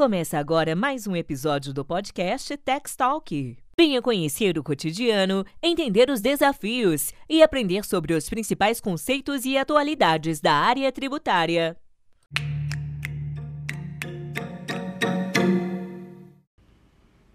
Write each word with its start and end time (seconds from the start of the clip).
Começa 0.00 0.38
agora 0.38 0.74
mais 0.74 1.06
um 1.06 1.14
episódio 1.14 1.74
do 1.74 1.84
podcast 1.84 2.56
Tax 2.56 2.96
Talk. 2.96 3.58
Venha 3.76 4.00
conhecer 4.00 4.56
o 4.56 4.64
cotidiano, 4.64 5.44
entender 5.62 6.08
os 6.08 6.22
desafios 6.22 7.12
e 7.28 7.42
aprender 7.42 7.84
sobre 7.84 8.14
os 8.14 8.26
principais 8.26 8.80
conceitos 8.80 9.44
e 9.44 9.58
atualidades 9.58 10.40
da 10.40 10.54
área 10.54 10.90
tributária. 10.90 11.76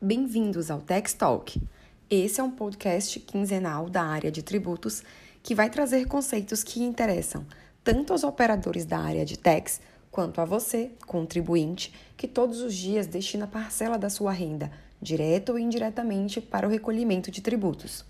Bem-vindos 0.01 0.71
ao 0.71 0.81
Tax 0.81 1.13
Talk. 1.13 1.61
Esse 2.09 2.41
é 2.41 2.43
um 2.43 2.49
podcast 2.49 3.19
quinzenal 3.19 3.91
da 3.91 4.01
área 4.01 4.31
de 4.31 4.41
tributos 4.41 5.03
que 5.43 5.53
vai 5.53 5.69
trazer 5.69 6.07
conceitos 6.07 6.63
que 6.63 6.81
interessam 6.81 7.45
tanto 7.83 8.11
aos 8.11 8.23
operadores 8.23 8.83
da 8.83 8.97
área 8.97 9.23
de 9.23 9.37
tax 9.37 9.79
quanto 10.15 10.39
a 10.39 10.45
você, 10.45 10.91
contribuinte, 11.05 11.93
que 12.15 12.25
todos 12.25 12.61
os 12.61 12.73
dias 12.73 13.05
destina 13.05 13.45
parcela 13.45 13.97
da 13.97 14.09
sua 14.09 14.31
renda, 14.31 14.71
direta 15.01 15.51
ou 15.51 15.59
indiretamente, 15.59 16.39
para 16.39 16.65
o 16.65 16.71
recolhimento 16.71 17.29
de 17.29 17.41
tributos. 17.41 18.05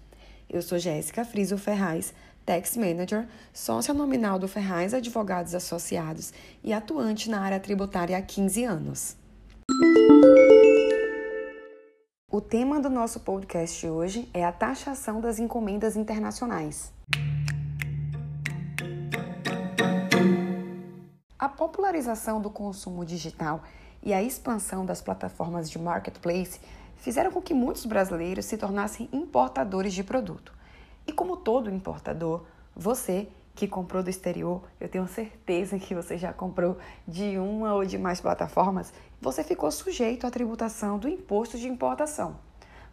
Eu 0.48 0.62
sou 0.62 0.78
Jéssica 0.78 1.26
Friso 1.26 1.58
Ferraz, 1.58 2.14
Tax 2.46 2.78
Manager, 2.78 3.28
sócia 3.52 3.92
nominal 3.92 4.38
do 4.38 4.48
Ferraz 4.48 4.94
Advogados 4.94 5.56
Associados 5.56 6.32
e 6.64 6.72
atuante 6.74 7.28
na 7.28 7.42
área 7.42 7.60
tributária 7.60 8.16
há 8.16 8.22
15 8.22 8.64
anos. 8.66 9.18
O 12.32 12.40
tema 12.40 12.80
do 12.80 12.90
nosso 12.92 13.22
podcast 13.22 13.88
hoje 13.88 14.30
é 14.32 14.46
a 14.46 14.52
taxação 14.52 15.20
das 15.20 15.40
encomendas 15.40 15.96
internacionais. 15.96 16.94
A 21.38 21.50
popularização 21.50 22.40
do 22.40 22.50
consumo 22.50 23.04
digital 23.04 23.62
e 24.02 24.14
a 24.14 24.24
expansão 24.24 24.86
das 24.86 25.02
plataformas 25.02 25.70
de 25.70 25.78
marketplace 25.78 26.62
fizeram 26.96 27.30
com 27.30 27.42
que 27.42 27.54
muitos 27.54 27.86
brasileiros 27.86 28.46
se 28.46 28.58
tornassem 28.58 29.10
importadores 29.12 29.94
de 29.94 30.02
produto. 30.02 30.54
E 31.06 31.12
como 31.12 31.36
todo 31.36 31.70
importador, 31.70 32.46
você 32.74 33.28
que 33.54 33.68
comprou 33.68 34.02
do 34.02 34.10
exterior, 34.10 34.64
eu 34.80 34.88
tenho 34.88 35.08
certeza 35.08 35.78
que 35.78 35.94
você 35.94 36.18
já 36.18 36.32
comprou 36.32 36.78
de 37.06 37.38
uma 37.38 37.74
ou 37.74 37.86
de 37.86 37.98
mais 37.98 38.22
plataformas, 38.22 38.94
você 39.20 39.44
ficou 39.44 39.70
sujeito 39.72 40.26
à 40.26 40.32
tributação 40.32 40.98
do 40.98 41.10
imposto 41.10 41.58
de 41.58 41.68
importação. 41.68 42.38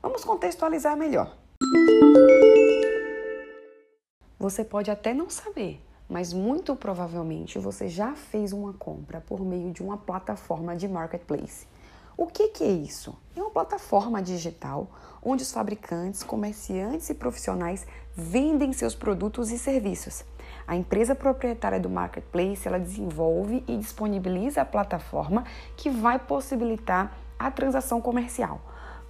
Vamos 0.02 0.24
contextualizar 0.24 0.96
melhor. 0.96 1.36
Você 4.36 4.64
pode 4.64 4.90
até 4.90 5.14
não 5.14 5.30
saber, 5.30 5.80
mas 6.12 6.30
muito 6.30 6.76
provavelmente 6.76 7.58
você 7.58 7.88
já 7.88 8.14
fez 8.14 8.52
uma 8.52 8.74
compra 8.74 9.18
por 9.22 9.40
meio 9.40 9.72
de 9.72 9.82
uma 9.82 9.96
plataforma 9.96 10.76
de 10.76 10.86
marketplace. 10.86 11.66
O 12.14 12.26
que, 12.26 12.48
que 12.48 12.62
é 12.62 12.70
isso? 12.70 13.16
É 13.34 13.40
uma 13.40 13.50
plataforma 13.50 14.20
digital 14.20 14.90
onde 15.22 15.42
os 15.42 15.50
fabricantes, 15.50 16.22
comerciantes 16.22 17.08
e 17.08 17.14
profissionais 17.14 17.86
vendem 18.14 18.74
seus 18.74 18.94
produtos 18.94 19.50
e 19.50 19.58
serviços. 19.58 20.22
A 20.66 20.76
empresa 20.76 21.14
proprietária 21.14 21.80
do 21.80 21.88
marketplace 21.88 22.68
ela 22.68 22.78
desenvolve 22.78 23.64
e 23.66 23.78
disponibiliza 23.78 24.60
a 24.60 24.66
plataforma 24.66 25.44
que 25.78 25.88
vai 25.88 26.18
possibilitar 26.18 27.16
a 27.38 27.50
transação 27.50 28.02
comercial. 28.02 28.60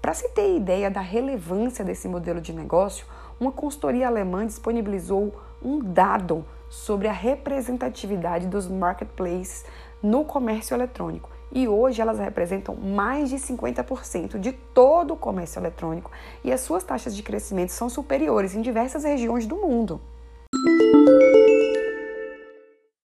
Para 0.01 0.15
se 0.15 0.29
ter 0.29 0.57
ideia 0.57 0.89
da 0.89 1.01
relevância 1.01 1.85
desse 1.85 2.07
modelo 2.07 2.41
de 2.41 2.53
negócio, 2.53 3.07
uma 3.41 3.51
consultoria 3.51 4.07
alemã 4.07 4.47
disponibilizou 4.47 5.35
um 5.61 5.81
dado 5.81 6.45
sobre 6.73 7.07
a 7.07 7.13
representatividade 7.13 8.47
dos 8.47 8.67
marketplaces 8.67 9.63
no 10.03 10.25
comércio 10.25 10.75
eletrônico. 10.75 11.29
E 11.53 11.69
hoje 11.69 12.01
elas 12.01 12.19
representam 12.19 12.75
mais 12.75 13.29
de 13.29 13.37
50% 13.37 14.39
de 14.39 14.53
todo 14.53 15.13
o 15.13 15.17
comércio 15.17 15.61
eletrônico 15.61 16.11
e 16.43 16.51
as 16.51 16.63
suas 16.63 16.83
taxas 16.83 17.15
de 17.15 17.23
crescimento 17.23 17.73
são 17.73 17.91
superiores 17.91 18.55
em 18.55 18.63
diversas 18.63 19.05
regiões 19.05 19.47
do 19.47 19.57
mundo. 19.57 20.01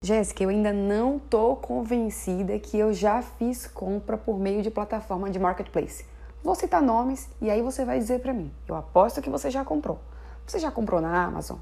Jéssica, 0.03 0.43
eu 0.43 0.49
ainda 0.49 0.73
não 0.73 1.17
estou 1.17 1.55
convencida 1.55 2.57
que 2.57 2.79
eu 2.79 2.91
já 2.91 3.21
fiz 3.21 3.67
compra 3.67 4.17
por 4.17 4.39
meio 4.39 4.63
de 4.63 4.71
plataforma 4.71 5.29
de 5.29 5.37
marketplace. 5.37 6.03
Vou 6.43 6.55
citar 6.55 6.81
nomes 6.81 7.29
e 7.39 7.51
aí 7.51 7.61
você 7.61 7.85
vai 7.85 7.99
dizer 7.99 8.21
para 8.21 8.33
mim. 8.33 8.51
Eu 8.67 8.73
aposto 8.73 9.21
que 9.21 9.29
você 9.29 9.51
já 9.51 9.63
comprou. 9.63 9.99
Você 10.47 10.57
já 10.57 10.71
comprou 10.71 10.99
na 10.99 11.25
Amazon? 11.25 11.59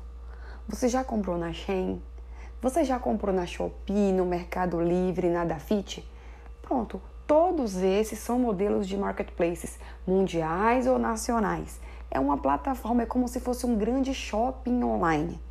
Você 0.70 0.88
já 0.88 1.04
comprou 1.04 1.36
na 1.36 1.52
Shein? 1.52 2.00
Você 2.62 2.84
já 2.84 3.00
comprou 3.00 3.34
na 3.34 3.48
Shopee, 3.48 4.14
no 4.14 4.24
Mercado 4.24 4.80
Livre, 4.80 5.28
na 5.28 5.44
Dafit? 5.44 6.08
Pronto, 6.62 7.02
todos 7.26 7.78
esses 7.78 8.20
são 8.20 8.38
modelos 8.38 8.88
de 8.88 8.96
marketplaces 8.96 9.80
mundiais 10.06 10.86
ou 10.86 11.00
nacionais. 11.00 11.82
É 12.12 12.20
uma 12.20 12.38
plataforma, 12.38 13.02
é 13.02 13.08
como 13.08 13.28
se 13.28 13.40
fosse 13.40 13.66
um 13.66 13.76
grande 13.80 14.14
shopping 14.14 14.84
online. 14.84 15.42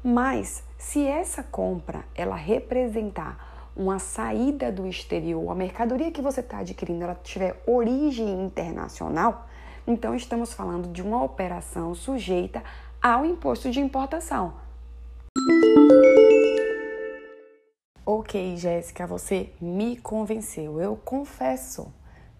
Mas 0.00 0.62
se 0.78 1.04
essa 1.04 1.42
compra 1.42 2.04
ela 2.14 2.36
representar 2.36 3.72
uma 3.74 3.98
saída 3.98 4.70
do 4.70 4.86
exterior, 4.86 5.50
a 5.50 5.56
mercadoria 5.56 6.12
que 6.12 6.22
você 6.22 6.38
está 6.38 6.58
adquirindo 6.58 7.02
ela 7.02 7.16
tiver 7.16 7.60
origem 7.66 8.44
internacional, 8.44 9.48
então 9.84 10.14
estamos 10.14 10.52
falando 10.52 10.92
de 10.92 11.02
uma 11.02 11.20
operação 11.20 11.96
sujeita 11.96 12.62
ao 13.02 13.26
imposto 13.26 13.68
de 13.68 13.80
importação. 13.80 14.54
Ok, 18.06 18.56
Jéssica, 18.56 19.06
você 19.08 19.52
me 19.60 19.96
convenceu. 19.96 20.80
Eu 20.80 20.94
confesso, 20.94 21.92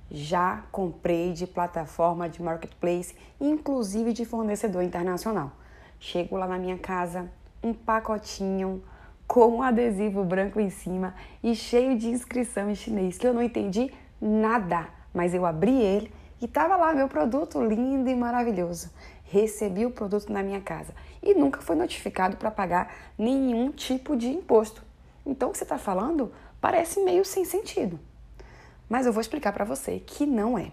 já 0.08 0.62
comprei 0.70 1.32
de 1.32 1.48
plataforma 1.48 2.28
de 2.28 2.40
marketplace, 2.40 3.16
inclusive 3.40 4.12
de 4.12 4.24
fornecedor 4.24 4.84
internacional. 4.84 5.50
Chego 5.98 6.36
lá 6.36 6.46
na 6.46 6.58
minha 6.58 6.78
casa, 6.78 7.28
um 7.60 7.74
pacotinho 7.74 8.84
com 9.26 9.56
um 9.56 9.62
adesivo 9.62 10.22
branco 10.24 10.60
em 10.60 10.70
cima 10.70 11.14
e 11.42 11.56
cheio 11.56 11.98
de 11.98 12.08
inscrição 12.08 12.70
em 12.70 12.74
chinês, 12.76 13.18
que 13.18 13.26
eu 13.26 13.34
não 13.34 13.42
entendi 13.42 13.92
nada, 14.20 14.88
mas 15.12 15.34
eu 15.34 15.44
abri 15.44 15.80
ele 15.80 16.12
e 16.40 16.44
estava 16.44 16.76
lá 16.76 16.92
meu 16.92 17.08
produto 17.08 17.60
lindo 17.60 18.08
e 18.08 18.14
maravilhoso 18.14 18.90
recebi 19.32 19.86
o 19.86 19.90
produto 19.90 20.30
na 20.30 20.42
minha 20.42 20.60
casa 20.60 20.94
e 21.22 21.32
nunca 21.32 21.62
foi 21.62 21.74
notificado 21.74 22.36
para 22.36 22.50
pagar 22.50 22.94
nenhum 23.16 23.72
tipo 23.72 24.14
de 24.14 24.28
imposto. 24.28 24.84
Então, 25.24 25.48
o 25.48 25.52
que 25.52 25.58
você 25.58 25.64
está 25.64 25.78
falando 25.78 26.30
parece 26.60 27.00
meio 27.00 27.24
sem 27.24 27.42
sentido. 27.42 27.98
Mas 28.90 29.06
eu 29.06 29.12
vou 29.12 29.22
explicar 29.22 29.52
para 29.54 29.64
você 29.64 30.00
que 30.00 30.26
não 30.26 30.58
é. 30.58 30.70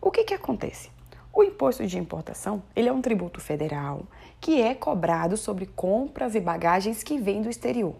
O 0.00 0.10
que, 0.10 0.24
que 0.24 0.32
acontece? 0.32 0.90
O 1.30 1.42
imposto 1.42 1.86
de 1.86 1.98
importação 1.98 2.62
ele 2.74 2.88
é 2.88 2.92
um 2.92 3.02
tributo 3.02 3.38
federal 3.38 4.06
que 4.40 4.62
é 4.62 4.74
cobrado 4.74 5.36
sobre 5.36 5.66
compras 5.66 6.34
e 6.34 6.40
bagagens 6.40 7.02
que 7.02 7.18
vêm 7.18 7.42
do 7.42 7.50
exterior. 7.50 7.94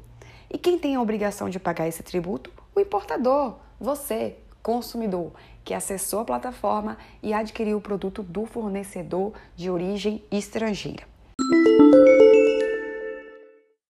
E 0.50 0.56
quem 0.56 0.78
tem 0.78 0.94
a 0.94 1.02
obrigação 1.02 1.50
de 1.50 1.58
pagar 1.58 1.88
esse 1.88 2.02
tributo? 2.02 2.50
O 2.74 2.80
importador, 2.80 3.56
você, 3.78 4.38
consumidor 4.64 5.30
que 5.62 5.74
acessou 5.74 6.20
a 6.20 6.24
plataforma 6.24 6.96
e 7.22 7.34
adquiriu 7.34 7.76
o 7.76 7.82
produto 7.82 8.22
do 8.22 8.46
fornecedor 8.46 9.34
de 9.54 9.70
origem 9.70 10.24
estrangeira. 10.32 11.04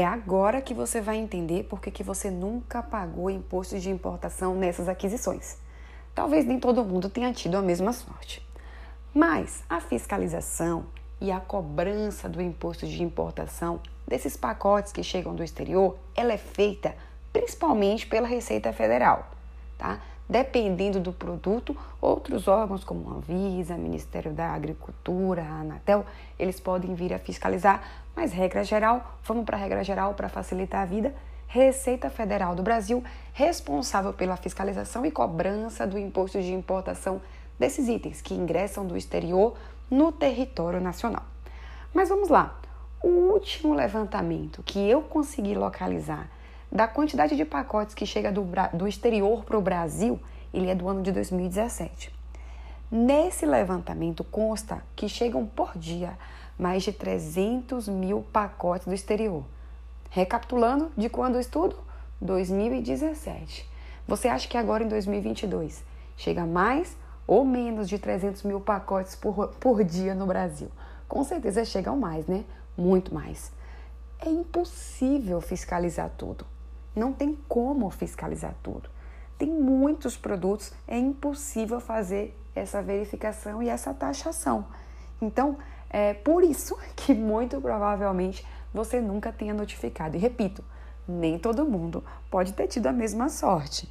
É 0.01 0.05
agora 0.05 0.61
que 0.61 0.73
você 0.73 0.99
vai 0.99 1.17
entender 1.17 1.65
por 1.65 1.79
que, 1.79 2.03
você 2.03 2.31
nunca 2.31 2.81
pagou 2.81 3.29
imposto 3.29 3.79
de 3.79 3.91
importação 3.91 4.55
nessas 4.55 4.89
aquisições. 4.89 5.57
Talvez 6.13 6.45
nem 6.45 6.59
todo 6.59 6.83
mundo 6.83 7.09
tenha 7.09 7.31
tido 7.31 7.55
a 7.55 7.61
mesma 7.61 7.93
sorte. 7.93 8.45
Mas 9.13 9.63
a 9.69 9.79
fiscalização 9.79 10.87
e 11.21 11.31
a 11.31 11.39
cobrança 11.39 12.27
do 12.27 12.41
imposto 12.41 12.87
de 12.87 13.03
importação 13.03 13.79
desses 14.07 14.35
pacotes 14.35 14.91
que 14.91 15.03
chegam 15.03 15.35
do 15.35 15.43
exterior, 15.43 15.97
ela 16.15 16.33
é 16.33 16.37
feita 16.37 16.95
principalmente 17.31 18.07
pela 18.07 18.27
Receita 18.27 18.73
Federal, 18.73 19.29
tá? 19.77 20.01
Dependendo 20.27 20.99
do 20.99 21.13
produto, 21.13 21.77
outros 22.01 22.47
órgãos 22.47 22.83
como 22.83 23.11
a 23.11 23.13
Anvisa, 23.13 23.77
Ministério 23.77 24.33
da 24.33 24.49
Agricultura, 24.49 25.43
a 25.43 25.59
Anatel, 25.59 26.03
eles 26.39 26.59
podem 26.59 26.95
vir 26.95 27.13
a 27.13 27.19
fiscalizar, 27.19 27.83
mas 28.15 28.33
regra 28.33 28.63
geral, 28.63 29.17
vamos 29.23 29.45
para 29.45 29.55
a 29.55 29.59
regra 29.59 29.83
geral 29.83 30.15
para 30.15 30.27
facilitar 30.27 30.81
a 30.81 30.85
vida, 30.85 31.13
Receita 31.47 32.09
Federal 32.09 32.55
do 32.55 32.63
Brasil, 32.63 33.03
responsável 33.33 34.11
pela 34.13 34.35
fiscalização 34.35 35.05
e 35.05 35.11
cobrança 35.11 35.85
do 35.85 35.97
imposto 35.97 36.41
de 36.41 36.51
importação 36.51 37.21
desses 37.59 37.87
itens 37.87 38.19
que 38.19 38.33
ingressam 38.33 38.85
do 38.85 38.97
exterior 38.97 39.55
no 39.89 40.11
território 40.11 40.81
nacional. 40.81 41.23
Mas 41.93 42.09
vamos 42.09 42.29
lá. 42.29 42.59
O 43.01 43.07
último 43.07 43.75
levantamento 43.75 44.63
que 44.63 44.79
eu 44.89 45.03
consegui 45.03 45.53
localizar 45.53 46.27
da 46.75 46.89
quantidade 46.89 47.37
de 47.37 47.45
pacotes 47.45 47.95
que 47.95 48.05
chega 48.05 48.29
do, 48.29 48.45
do 48.73 48.85
exterior 48.85 49.45
para 49.45 49.57
o 49.57 49.61
Brasil, 49.61 50.19
ele 50.53 50.69
é 50.69 50.75
do 50.75 50.89
ano 50.89 51.01
de 51.01 51.09
2017. 51.09 52.13
Nesse 52.91 53.45
levantamento 53.45 54.25
consta 54.25 54.83
que 54.93 55.07
chegam 55.07 55.45
por 55.45 55.77
dia 55.77 56.17
mais 56.59 56.83
de 56.83 56.91
300 56.91 57.87
mil 57.87 58.23
pacotes 58.23 58.85
do 58.85 58.93
exterior. 58.93 59.45
Recapitulando, 60.09 60.91
de 60.97 61.07
quando 61.07 61.35
o 61.35 61.39
estudo? 61.39 61.77
2017. 62.19 63.69
Você 64.05 64.27
acha 64.27 64.45
que 64.45 64.57
agora 64.57 64.83
em 64.83 64.89
2022 64.89 65.81
chega 66.17 66.45
mais 66.45 66.97
ou 67.25 67.45
menos 67.45 67.87
de 67.87 67.97
300 67.97 68.43
mil 68.43 68.59
pacotes 68.59 69.15
por, 69.15 69.47
por 69.61 69.81
dia 69.81 70.13
no 70.13 70.25
Brasil? 70.25 70.69
Com 71.07 71.23
certeza 71.23 71.63
chegam 71.63 71.95
mais, 71.95 72.27
né? 72.27 72.43
Muito 72.77 73.13
mais. 73.13 73.49
É 74.19 74.27
impossível 74.29 75.39
fiscalizar 75.39 76.11
tudo. 76.17 76.45
Não 76.95 77.11
tem 77.11 77.37
como 77.47 77.89
fiscalizar 77.89 78.55
tudo. 78.63 78.89
Tem 79.37 79.49
muitos 79.49 80.15
produtos, 80.15 80.71
é 80.87 80.97
impossível 80.97 81.81
fazer 81.81 82.37
essa 82.55 82.81
verificação 82.81 83.61
e 83.61 83.67
essa 83.67 83.93
taxação. 83.93 84.65
Então, 85.21 85.57
é 85.89 86.13
por 86.13 86.43
isso 86.43 86.77
que 86.95 87.13
muito 87.13 87.59
provavelmente 87.59 88.45
você 88.73 89.01
nunca 89.01 89.31
tenha 89.31 89.53
notificado. 89.53 90.15
E 90.15 90.19
repito, 90.19 90.63
nem 91.07 91.37
todo 91.37 91.65
mundo 91.65 92.03
pode 92.31 92.53
ter 92.53 92.67
tido 92.67 92.87
a 92.87 92.93
mesma 92.93 93.27
sorte. 93.27 93.89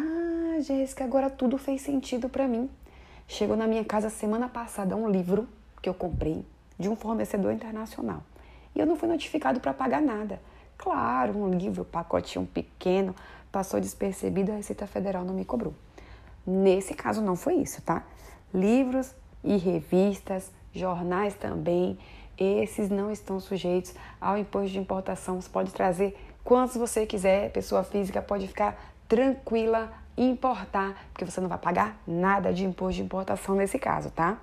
Ah, 0.00 0.60
Jéssica, 0.60 1.04
agora 1.04 1.30
tudo 1.30 1.56
fez 1.58 1.82
sentido 1.82 2.28
para 2.28 2.48
mim. 2.48 2.68
Chegou 3.28 3.56
na 3.56 3.66
minha 3.66 3.84
casa 3.84 4.10
semana 4.10 4.48
passada 4.48 4.96
um 4.96 5.08
livro 5.08 5.46
que 5.80 5.88
eu 5.88 5.94
comprei 5.94 6.44
de 6.78 6.88
um 6.88 6.96
fornecedor 6.96 7.52
internacional. 7.52 8.22
E 8.74 8.80
eu 8.80 8.86
não 8.86 8.96
fui 8.96 9.08
notificado 9.08 9.60
para 9.60 9.72
pagar 9.72 10.00
nada. 10.00 10.40
Claro, 10.76 11.36
um 11.38 11.50
livro, 11.50 11.82
um 11.82 11.84
pacotinho 11.84 12.46
pequeno, 12.46 13.14
passou 13.50 13.80
despercebido, 13.80 14.52
a 14.52 14.56
Receita 14.56 14.86
Federal 14.86 15.24
não 15.24 15.34
me 15.34 15.44
cobrou. 15.44 15.74
Nesse 16.46 16.94
caso 16.94 17.20
não 17.20 17.36
foi 17.36 17.54
isso, 17.54 17.82
tá? 17.82 18.04
Livros 18.54 19.14
e 19.42 19.56
revistas, 19.56 20.50
jornais 20.72 21.34
também, 21.34 21.98
esses 22.38 22.88
não 22.88 23.10
estão 23.10 23.40
sujeitos 23.40 23.94
ao 24.20 24.38
imposto 24.38 24.70
de 24.70 24.78
importação. 24.78 25.40
Você 25.40 25.48
pode 25.48 25.72
trazer 25.72 26.16
quantos 26.44 26.76
você 26.76 27.04
quiser, 27.04 27.50
pessoa 27.50 27.82
física 27.82 28.22
pode 28.22 28.46
ficar 28.46 28.78
tranquila 29.08 29.92
importar, 30.16 30.96
porque 31.12 31.24
você 31.24 31.40
não 31.40 31.48
vai 31.48 31.58
pagar 31.58 32.00
nada 32.06 32.52
de 32.52 32.64
imposto 32.64 32.94
de 32.94 33.02
importação 33.02 33.54
nesse 33.54 33.78
caso, 33.78 34.10
tá? 34.10 34.38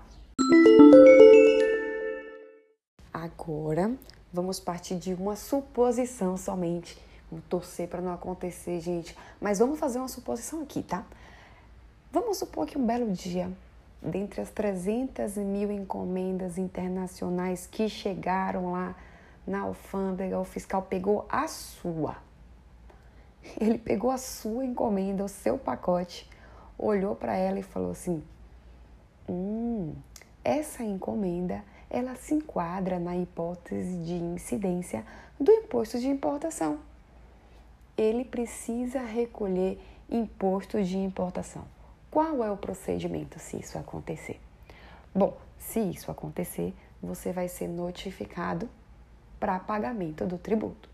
Agora, 3.25 3.91
vamos 4.31 4.59
partir 4.59 4.97
de 4.97 5.11
uma 5.15 5.35
suposição 5.35 6.37
somente. 6.37 6.95
Vamos 7.31 7.43
torcer 7.49 7.87
para 7.87 7.99
não 7.99 8.13
acontecer, 8.13 8.79
gente. 8.79 9.17
Mas 9.41 9.57
vamos 9.57 9.79
fazer 9.79 9.97
uma 9.97 10.07
suposição 10.07 10.61
aqui, 10.61 10.83
tá? 10.83 11.03
Vamos 12.11 12.37
supor 12.37 12.67
que 12.67 12.77
um 12.77 12.85
belo 12.85 13.11
dia, 13.11 13.51
dentre 13.99 14.41
as 14.41 14.51
300 14.51 15.37
mil 15.37 15.71
encomendas 15.71 16.59
internacionais 16.59 17.65
que 17.65 17.89
chegaram 17.89 18.73
lá 18.73 18.95
na 19.47 19.61
alfândega, 19.61 20.39
o 20.39 20.45
fiscal 20.45 20.83
pegou 20.83 21.25
a 21.27 21.47
sua. 21.47 22.17
Ele 23.59 23.79
pegou 23.79 24.11
a 24.11 24.19
sua 24.19 24.63
encomenda, 24.63 25.23
o 25.23 25.29
seu 25.29 25.57
pacote, 25.57 26.29
olhou 26.77 27.15
para 27.15 27.35
ela 27.35 27.57
e 27.57 27.63
falou 27.63 27.89
assim: 27.89 28.23
Hum, 29.27 29.95
essa 30.43 30.83
encomenda 30.83 31.63
ela 31.89 32.15
se 32.15 32.33
enquadra 32.33 32.99
na 32.99 33.15
hipótese 33.15 33.97
de 33.97 34.13
incidência 34.13 35.05
do 35.39 35.51
imposto 35.51 35.99
de 35.99 36.07
importação. 36.07 36.79
Ele 37.97 38.25
precisa 38.25 38.99
recolher 39.01 39.79
imposto 40.09 40.83
de 40.83 40.97
importação. 40.97 41.65
Qual 42.11 42.43
é 42.43 42.51
o 42.51 42.57
procedimento 42.57 43.39
se 43.39 43.57
isso 43.57 43.77
acontecer? 43.77 44.39
Bom, 45.13 45.37
se 45.57 45.79
isso 45.79 46.11
acontecer, 46.11 46.73
você 47.01 47.31
vai 47.31 47.47
ser 47.47 47.67
notificado 47.67 48.69
para 49.39 49.59
pagamento 49.59 50.25
do 50.25 50.37
tributo. 50.37 50.89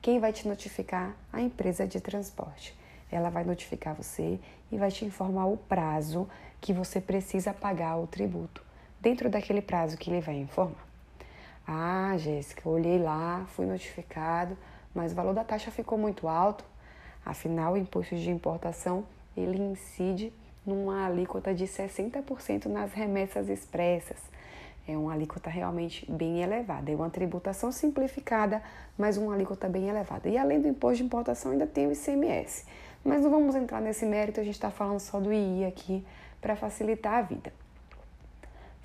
Quem 0.00 0.18
vai 0.18 0.32
te 0.32 0.48
notificar? 0.48 1.16
A 1.32 1.40
empresa 1.40 1.86
de 1.86 2.00
transporte. 2.00 2.76
Ela 3.10 3.30
vai 3.30 3.44
notificar 3.44 3.94
você 3.94 4.40
e 4.70 4.78
vai 4.78 4.90
te 4.90 5.04
informar 5.04 5.46
o 5.46 5.56
prazo 5.56 6.28
que 6.60 6.72
você 6.72 7.00
precisa 7.00 7.52
pagar 7.52 7.96
o 7.96 8.06
tributo, 8.06 8.64
dentro 9.02 9.28
daquele 9.28 9.60
prazo 9.60 9.98
que 9.98 10.08
ele 10.08 10.20
vai 10.20 10.36
informar. 10.36 10.86
Ah, 11.66 12.14
Jéssica, 12.16 12.68
olhei 12.68 12.98
lá, 12.98 13.44
fui 13.48 13.66
notificado, 13.66 14.56
mas 14.94 15.12
o 15.12 15.14
valor 15.16 15.34
da 15.34 15.42
taxa 15.42 15.72
ficou 15.72 15.98
muito 15.98 16.28
alto. 16.28 16.64
Afinal, 17.26 17.72
o 17.72 17.76
imposto 17.76 18.14
de 18.14 18.30
importação 18.30 19.04
ele 19.36 19.60
incide 19.60 20.32
numa 20.64 21.06
alíquota 21.06 21.52
de 21.52 21.64
60% 21.64 22.66
nas 22.66 22.92
remessas 22.92 23.48
expressas. 23.48 24.18
É 24.86 24.96
uma 24.96 25.12
alíquota 25.12 25.50
realmente 25.50 26.10
bem 26.10 26.40
elevada. 26.42 26.90
É 26.90 26.94
uma 26.94 27.10
tributação 27.10 27.72
simplificada, 27.72 28.62
mas 28.96 29.16
uma 29.16 29.34
alíquota 29.34 29.68
bem 29.68 29.88
elevada. 29.88 30.28
E 30.28 30.38
além 30.38 30.60
do 30.60 30.68
imposto 30.68 30.98
de 30.98 31.04
importação, 31.04 31.52
ainda 31.52 31.66
tem 31.66 31.86
o 31.86 31.92
ICMS. 31.92 32.66
Mas 33.04 33.22
não 33.22 33.30
vamos 33.30 33.54
entrar 33.54 33.80
nesse 33.80 34.06
mérito, 34.06 34.40
a 34.40 34.44
gente 34.44 34.54
está 34.54 34.70
falando 34.70 35.00
só 35.00 35.20
do 35.20 35.32
II 35.32 35.64
aqui 35.64 36.04
para 36.40 36.54
facilitar 36.54 37.14
a 37.14 37.22
vida. 37.22 37.52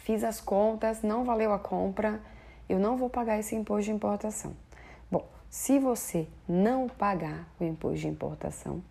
Fiz 0.07 0.23
as 0.23 0.39
contas, 0.39 1.01
não 1.01 1.25
valeu 1.25 1.51
a 1.51 1.59
compra, 1.59 2.21
eu 2.69 2.79
não 2.79 2.95
vou 2.95 3.09
pagar 3.09 3.39
esse 3.39 3.53
imposto 3.53 3.83
de 3.83 3.91
importação. 3.91 4.53
Bom, 5.11 5.27
se 5.49 5.79
você 5.79 6.29
não 6.47 6.87
pagar 6.87 7.45
o 7.59 7.65
imposto 7.65 7.97
de 7.97 8.07
importação, 8.07 8.81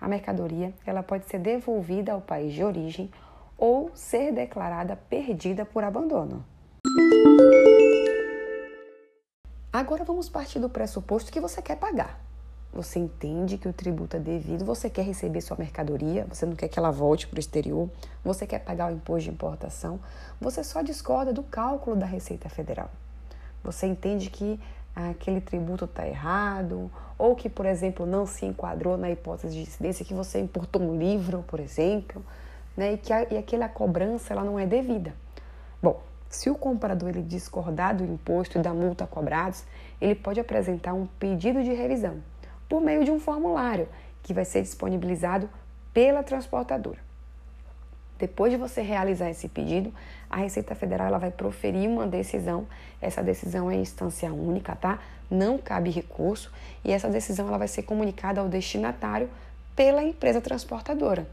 a 0.00 0.08
mercadoria 0.08 0.72
ela 0.86 1.02
pode 1.02 1.26
ser 1.26 1.38
devolvida 1.38 2.12
ao 2.12 2.22
país 2.22 2.54
de 2.54 2.64
origem 2.64 3.10
ou 3.58 3.90
ser 3.94 4.32
declarada 4.32 4.96
perdida 4.96 5.66
por 5.66 5.84
abandono. 5.84 6.42
Agora 9.70 10.02
vamos 10.02 10.30
partir 10.30 10.60
do 10.60 10.70
pressuposto 10.70 11.30
que 11.30 11.40
você 11.40 11.60
quer 11.60 11.76
pagar 11.76 12.18
você 12.74 12.98
entende 12.98 13.56
que 13.56 13.68
o 13.68 13.72
tributo 13.72 14.16
é 14.16 14.20
devido, 14.20 14.64
você 14.64 14.90
quer 14.90 15.02
receber 15.02 15.40
sua 15.40 15.56
mercadoria, 15.56 16.26
você 16.28 16.44
não 16.44 16.56
quer 16.56 16.66
que 16.66 16.76
ela 16.76 16.90
volte 16.90 17.28
para 17.28 17.36
o 17.36 17.40
exterior, 17.40 17.88
você 18.24 18.46
quer 18.48 18.58
pagar 18.58 18.90
o 18.90 18.94
imposto 18.94 19.30
de 19.30 19.30
importação, 19.30 20.00
você 20.40 20.64
só 20.64 20.82
discorda 20.82 21.32
do 21.32 21.44
cálculo 21.44 21.94
da 21.94 22.04
Receita 22.04 22.48
Federal. 22.48 22.90
Você 23.62 23.86
entende 23.86 24.28
que 24.28 24.58
aquele 24.94 25.40
tributo 25.40 25.84
está 25.84 26.06
errado, 26.06 26.90
ou 27.16 27.36
que, 27.36 27.48
por 27.48 27.64
exemplo, 27.64 28.04
não 28.04 28.26
se 28.26 28.44
enquadrou 28.44 28.96
na 28.98 29.08
hipótese 29.08 29.54
de 29.54 29.62
incidência, 29.62 30.04
que 30.04 30.12
você 30.12 30.40
importou 30.40 30.82
um 30.82 30.98
livro, 30.98 31.44
por 31.46 31.60
exemplo, 31.60 32.24
né, 32.76 32.94
e 32.94 32.98
que 32.98 33.12
a, 33.12 33.22
e 33.32 33.38
aquela 33.38 33.68
cobrança 33.68 34.32
ela 34.32 34.42
não 34.42 34.58
é 34.58 34.66
devida. 34.66 35.14
Bom, 35.80 36.02
se 36.28 36.50
o 36.50 36.56
comprador 36.56 37.10
ele 37.10 37.22
discordar 37.22 37.96
do 37.96 38.04
imposto 38.04 38.58
e 38.58 38.62
da 38.62 38.74
multa 38.74 39.06
cobrados, 39.06 39.62
ele 40.00 40.16
pode 40.16 40.40
apresentar 40.40 40.92
um 40.92 41.06
pedido 41.06 41.62
de 41.62 41.72
revisão 41.72 42.20
por 42.68 42.80
meio 42.80 43.04
de 43.04 43.10
um 43.10 43.20
formulário 43.20 43.88
que 44.22 44.34
vai 44.34 44.44
ser 44.44 44.62
disponibilizado 44.62 45.48
pela 45.92 46.22
transportadora. 46.22 46.98
Depois 48.18 48.52
de 48.52 48.58
você 48.58 48.80
realizar 48.80 49.28
esse 49.28 49.48
pedido, 49.48 49.92
a 50.30 50.36
Receita 50.36 50.74
Federal 50.74 51.08
ela 51.08 51.18
vai 51.18 51.30
proferir 51.30 51.88
uma 51.88 52.06
decisão. 52.06 52.66
Essa 53.00 53.22
decisão 53.22 53.70
é 53.70 53.74
instância 53.74 54.32
única, 54.32 54.76
tá? 54.76 55.00
Não 55.30 55.58
cabe 55.58 55.90
recurso 55.90 56.52
e 56.84 56.92
essa 56.92 57.08
decisão 57.08 57.48
ela 57.48 57.58
vai 57.58 57.68
ser 57.68 57.82
comunicada 57.82 58.40
ao 58.40 58.48
destinatário 58.48 59.28
pela 59.74 60.02
empresa 60.02 60.40
transportadora. 60.40 61.26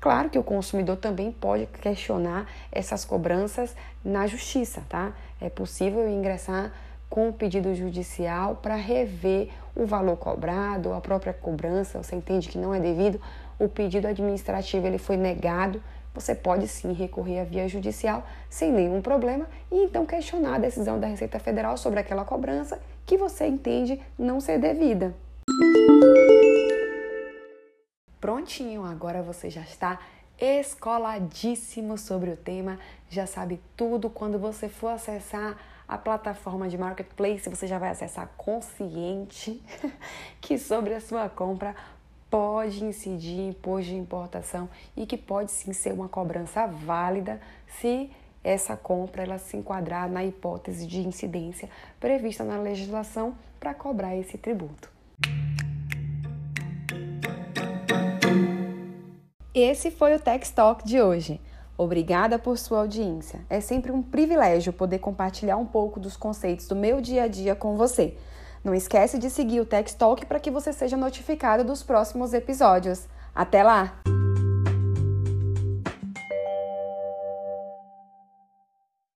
Claro 0.00 0.30
que 0.30 0.38
o 0.38 0.44
consumidor 0.44 0.96
também 0.96 1.32
pode 1.32 1.66
questionar 1.66 2.46
essas 2.70 3.04
cobranças 3.04 3.74
na 4.04 4.26
justiça, 4.26 4.82
tá? 4.88 5.12
É 5.40 5.48
possível 5.48 6.08
ingressar 6.08 6.72
com 7.10 7.28
o 7.28 7.32
pedido 7.32 7.74
judicial 7.74 8.56
para 8.56 8.76
rever 8.76 9.50
o 9.76 9.84
valor 9.84 10.16
cobrado, 10.16 10.92
a 10.94 11.00
própria 11.00 11.34
cobrança, 11.34 12.02
você 12.02 12.16
entende 12.16 12.48
que 12.48 12.58
não 12.58 12.74
é 12.74 12.80
devido, 12.80 13.20
o 13.58 13.68
pedido 13.68 14.08
administrativo 14.08 14.86
ele 14.86 14.98
foi 14.98 15.16
negado, 15.16 15.82
você 16.14 16.34
pode 16.34 16.66
sim 16.66 16.94
recorrer 16.94 17.40
à 17.40 17.44
via 17.44 17.68
judicial 17.68 18.26
sem 18.48 18.72
nenhum 18.72 19.02
problema 19.02 19.46
e 19.70 19.84
então 19.84 20.06
questionar 20.06 20.54
a 20.54 20.58
decisão 20.58 20.98
da 20.98 21.06
Receita 21.06 21.38
Federal 21.38 21.76
sobre 21.76 22.00
aquela 22.00 22.24
cobrança 22.24 22.80
que 23.04 23.18
você 23.18 23.46
entende 23.46 24.00
não 24.18 24.40
ser 24.40 24.58
devida. 24.58 25.14
Prontinho, 28.18 28.82
agora 28.82 29.22
você 29.22 29.50
já 29.50 29.60
está 29.60 30.00
escoladíssimo 30.40 31.96
sobre 31.96 32.30
o 32.30 32.36
tema, 32.36 32.78
já 33.08 33.26
sabe 33.26 33.60
tudo 33.76 34.08
quando 34.08 34.38
você 34.38 34.68
for 34.68 34.88
acessar 34.88 35.56
a 35.88 35.96
plataforma 35.96 36.68
de 36.68 36.76
marketplace, 36.76 37.48
você 37.48 37.66
já 37.66 37.78
vai 37.78 37.90
acessar 37.90 38.28
consciente 38.36 39.62
que 40.40 40.58
sobre 40.58 40.94
a 40.94 41.00
sua 41.00 41.28
compra 41.28 41.74
pode 42.28 42.84
incidir 42.84 43.48
imposto 43.48 43.90
de 43.90 43.96
importação 43.96 44.68
e 44.96 45.06
que 45.06 45.16
pode 45.16 45.50
sim 45.52 45.72
ser 45.72 45.92
uma 45.92 46.08
cobrança 46.08 46.66
válida 46.66 47.40
se 47.80 48.10
essa 48.42 48.76
compra 48.76 49.22
ela 49.22 49.38
se 49.38 49.56
enquadrar 49.56 50.08
na 50.08 50.24
hipótese 50.24 50.86
de 50.86 51.00
incidência 51.00 51.68
prevista 51.98 52.44
na 52.44 52.58
legislação 52.58 53.34
para 53.58 53.74
cobrar 53.74 54.16
esse 54.16 54.38
tributo. 54.38 54.90
Esse 59.54 59.90
foi 59.90 60.14
o 60.14 60.20
Tech 60.20 60.52
Talk 60.52 60.84
de 60.84 61.00
hoje. 61.00 61.40
Obrigada 61.78 62.38
por 62.38 62.56
sua 62.56 62.78
audiência. 62.78 63.40
É 63.50 63.60
sempre 63.60 63.92
um 63.92 64.02
privilégio 64.02 64.72
poder 64.72 64.98
compartilhar 64.98 65.56
um 65.56 65.66
pouco 65.66 66.00
dos 66.00 66.16
conceitos 66.16 66.66
do 66.66 66.74
meu 66.74 67.00
dia 67.00 67.24
a 67.24 67.28
dia 67.28 67.54
com 67.54 67.76
você. 67.76 68.16
Não 68.64 68.74
esquece 68.74 69.18
de 69.18 69.30
seguir 69.30 69.60
o 69.60 69.66
Tech 69.66 69.94
Talk 69.94 70.24
para 70.26 70.40
que 70.40 70.50
você 70.50 70.72
seja 70.72 70.96
notificado 70.96 71.62
dos 71.62 71.82
próximos 71.82 72.32
episódios. 72.32 73.06
Até 73.34 73.62
lá! 73.62 74.15